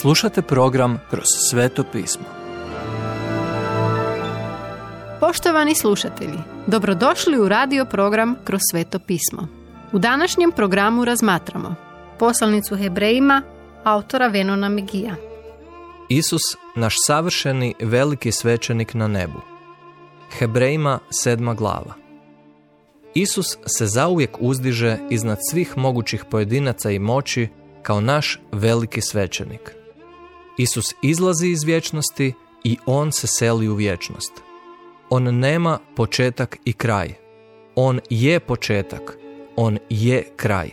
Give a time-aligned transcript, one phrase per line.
[0.00, 2.24] Slušate program Kroz sveto pismo.
[5.20, 9.48] Poštovani slušatelji, dobrodošli u radio program Kroz sveto pismo.
[9.92, 11.74] U današnjem programu razmatramo
[12.18, 13.42] poslanicu Hebrejima
[13.84, 15.16] autora Venona Megija.
[16.08, 16.42] Isus,
[16.74, 19.40] naš savršeni veliki svećenik na nebu.
[20.38, 21.94] Hebrejima sedma glava.
[23.14, 27.48] Isus se zauvijek uzdiže iznad svih mogućih pojedinaca i moći
[27.82, 29.85] kao naš veliki svećenik.
[30.56, 32.32] Isus izlazi iz vječnosti
[32.64, 34.32] i on se seli u vječnost.
[35.10, 37.14] On nema početak i kraj.
[37.74, 39.18] On je početak.
[39.56, 40.70] On je kraj.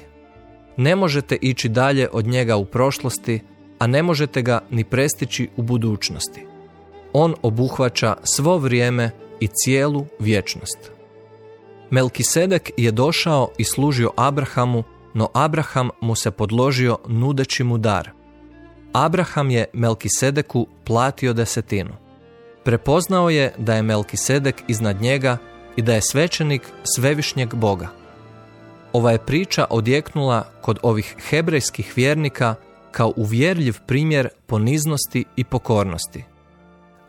[0.78, 3.40] Ne možete ići dalje od njega u prošlosti,
[3.80, 6.46] a ne možete ga ni prestići u budućnosti.
[7.14, 10.92] On obuhvaća svo vrijeme i cijelu vječnost.
[11.90, 18.23] Melkisedek je došao i služio Abrahamu, no Abraham mu se podložio nudeći mu dar.
[18.94, 21.92] Abraham je Melkisedeku platio desetinu.
[22.64, 25.38] Prepoznao je da je Melkisedek iznad njega
[25.76, 26.62] i da je svećenik
[26.96, 27.88] svevišnjeg Boga.
[28.94, 32.56] Ova je priča odjeknula kod ovih hebrejskih vjernika
[32.92, 36.24] kao uvjerljiv primjer poniznosti i pokornosti.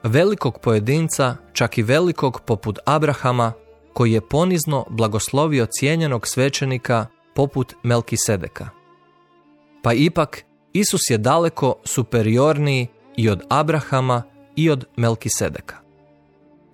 [0.02, 3.52] Velikog pojedinca, čak i velikog poput Abrahama,
[3.92, 8.68] koji je ponizno blagoslovio cijenjenog svećenika poput Melkisedeka.
[9.82, 10.44] Pa ipak,
[10.75, 12.86] Isus je daleko superiorniji
[13.17, 14.22] i od Abrahama
[14.56, 15.77] i od Melkisedeka.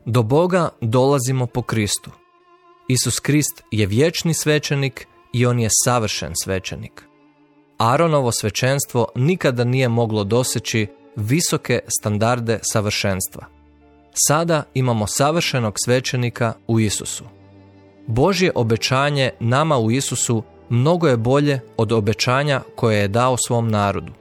[0.05, 2.11] Do Boga dolazimo po Kristu.
[2.89, 7.05] Isus Krist je vječni svećenik i on je savršen svećenik.
[7.79, 13.47] Aronovo svećenstvo nikada nije moglo doseći visoke standarde savršenstva.
[14.29, 17.25] Sada imamo savršenog svećenika u Isusu.
[18.07, 24.13] Božje obećanje nama u Isusu mnogo je bolje od obećanja koje je dao svom narodu.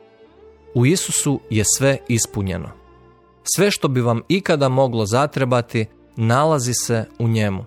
[0.75, 2.69] U Isusu je sve ispunjeno.
[3.55, 7.65] Sve što bi vam ikada moglo zatrebati nalazi se u njemu.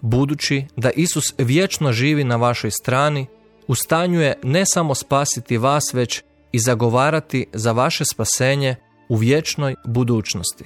[0.00, 3.26] Budući da Isus vječno živi na vašoj strani,
[3.66, 6.22] u stanju je ne samo spasiti vas, već
[6.52, 8.76] i zagovarati za vaše spasenje
[9.08, 10.64] u vječnoj budućnosti.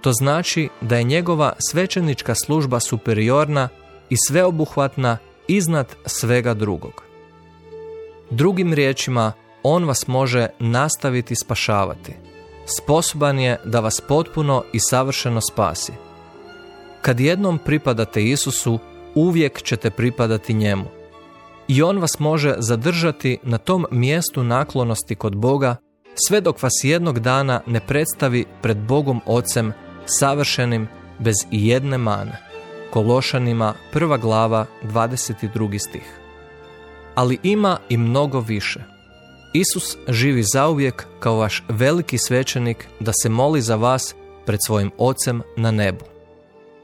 [0.00, 3.68] To znači da je njegova svećenička služba superiorna
[4.10, 5.18] i sveobuhvatna
[5.48, 7.02] iznad svega drugog.
[8.30, 9.32] Drugim riječima,
[9.62, 12.12] on vas može nastaviti spašavati.
[12.66, 15.92] Sposoban je da vas potpuno i savršeno spasi.
[17.02, 18.78] Kad jednom pripadate Isusu,
[19.14, 20.84] uvijek ćete pripadati njemu.
[21.68, 25.76] I on vas može zadržati na tom mjestu naklonosti kod Boga
[26.14, 29.72] sve dok vas jednog dana ne predstavi pred Bogom Ocem
[30.06, 30.88] savršenim
[31.18, 32.51] bez ijedne mane.
[32.92, 35.78] Kološanima prva glava 22.
[35.78, 36.18] stih.
[37.14, 38.80] Ali ima i mnogo više.
[39.52, 44.14] Isus živi zauvijek kao vaš veliki svećenik da se moli za vas
[44.46, 46.04] pred svojim Ocem na nebu.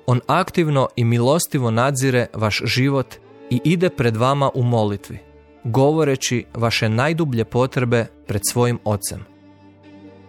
[0.07, 3.15] On aktivno i milostivo nadzire vaš život
[3.51, 5.19] i ide pred vama u molitvi,
[5.65, 9.25] govoreći vaše najdublje potrebe pred svojim Ocem.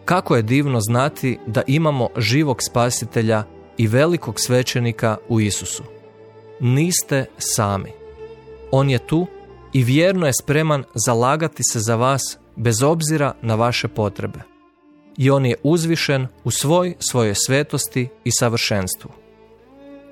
[0.06, 3.44] Kako je divno znati da imamo živog spasitelja
[3.80, 5.84] i velikog svećenika u Isusu.
[6.60, 7.92] Niste sami.
[8.72, 9.28] On je tu
[9.74, 14.40] i vjerno je spreman zalagati se za vas bez obzira na vaše potrebe.
[15.18, 19.12] I on je uzvišen u svoj svojoj svetosti i savršenstvu.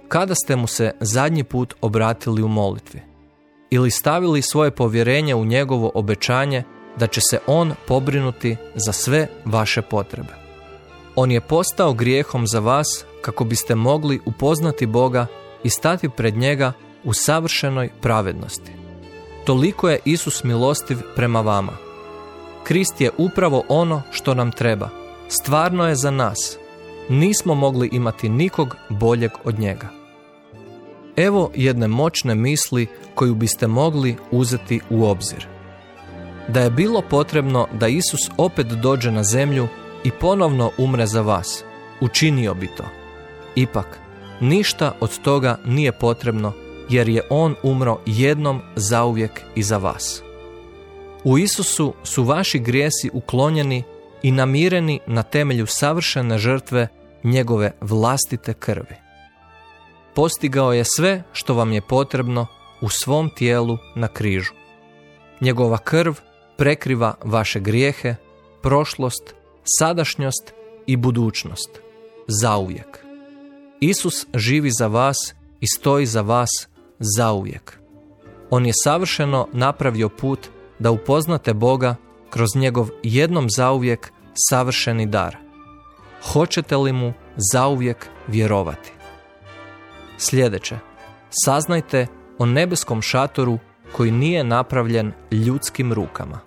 [0.08, 3.02] Kada ste mu se zadnji put obratili u molitvi?
[3.70, 6.64] Ili stavili svoje povjerenje u njegovo obećanje
[7.00, 10.34] da će se on pobrinuti za sve vaše potrebe?
[11.16, 15.26] On je postao grijehom za vas kako biste mogli upoznati Boga
[15.64, 16.74] i stati pred njega
[17.04, 18.72] u savršenoj pravednosti.
[19.46, 21.74] Toliko je Isus milostiv prema vama.
[22.64, 24.90] Krist je upravo ono što nam treba.
[25.28, 26.58] Stvarno je za nas.
[27.10, 29.88] Nismo mogli imati nikog boljeg od njega.
[31.16, 35.48] Evo jedne moćne misli koju biste mogli uzeti u obzir.
[36.48, 39.68] Da je bilo potrebno da Isus opet dođe na zemlju
[40.04, 41.64] i ponovno umre za vas,
[42.02, 42.84] učinio bi to.
[43.58, 44.00] Ipak,
[44.42, 46.54] ništa od toga nije potrebno
[46.90, 50.22] jer je On umro jednom zauvijek i za vas.
[51.24, 53.84] U Isusu su vaši grijesi uklonjeni
[54.24, 56.88] i namireni na temelju savršene žrtve
[57.24, 58.96] njegove vlastite krvi.
[60.16, 62.48] Postigao je sve što vam je potrebno
[62.82, 64.54] u svom tijelu na križu.
[65.42, 66.14] Njegova krv
[66.58, 68.16] prekriva vaše grijehe,
[68.62, 69.36] prošlost,
[69.80, 70.54] sadašnjost
[70.88, 71.70] i budućnost.
[72.28, 73.07] Zauvijek.
[73.80, 75.18] Isus živi za vas
[75.62, 76.50] i stoji za vas
[77.00, 77.80] zauvijek.
[78.50, 80.48] On je savršeno napravio put
[80.80, 81.96] da upoznate Boga
[82.30, 84.12] kroz njegov jednom zauvijek
[84.50, 85.38] savršeni dar.
[86.34, 87.14] Hoćete li mu
[87.54, 88.92] zauvijek vjerovati?
[90.18, 90.80] Sljedeće.
[91.30, 92.08] Saznajte
[92.38, 93.60] o nebeskom šatoru
[93.92, 96.47] koji nije napravljen ljudskim rukama.